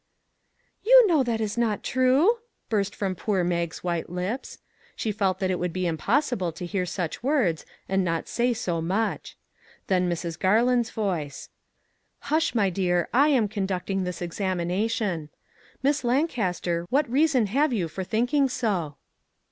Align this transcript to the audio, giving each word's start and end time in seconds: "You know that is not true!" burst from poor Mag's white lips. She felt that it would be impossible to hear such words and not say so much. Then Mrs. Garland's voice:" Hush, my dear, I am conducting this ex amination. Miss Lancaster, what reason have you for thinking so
"You 0.83 1.05
know 1.05 1.21
that 1.21 1.39
is 1.39 1.59
not 1.59 1.83
true!" 1.83 2.39
burst 2.71 2.95
from 2.95 3.13
poor 3.13 3.43
Mag's 3.43 3.83
white 3.83 4.09
lips. 4.09 4.57
She 4.95 5.11
felt 5.11 5.37
that 5.37 5.51
it 5.51 5.59
would 5.59 5.71
be 5.71 5.85
impossible 5.85 6.51
to 6.53 6.65
hear 6.65 6.87
such 6.87 7.21
words 7.21 7.67
and 7.87 8.03
not 8.03 8.27
say 8.27 8.51
so 8.55 8.81
much. 8.81 9.37
Then 9.85 10.09
Mrs. 10.09 10.39
Garland's 10.39 10.89
voice:" 10.89 11.49
Hush, 12.33 12.55
my 12.55 12.71
dear, 12.71 13.09
I 13.13 13.27
am 13.27 13.47
conducting 13.47 14.03
this 14.03 14.23
ex 14.23 14.39
amination. 14.39 15.29
Miss 15.83 16.03
Lancaster, 16.03 16.87
what 16.89 17.07
reason 17.07 17.45
have 17.45 17.71
you 17.71 17.87
for 17.87 18.03
thinking 18.03 18.49
so 18.49 18.95